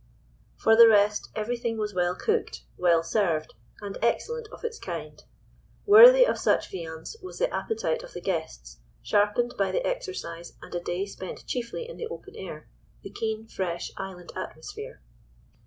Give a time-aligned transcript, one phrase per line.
[0.57, 5.23] For the rest, everything was well cooked, well served, and excellent of its kind.
[5.85, 10.73] Worthy of such viands was the appetite of the guests, sharpened by the exercise and
[10.73, 12.67] a day spent chiefly in the open air,
[13.03, 15.03] the keen, fresh, island atmosphere.